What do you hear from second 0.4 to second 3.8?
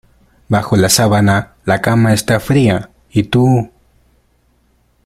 Bajo la sábana la cama está fría y tú...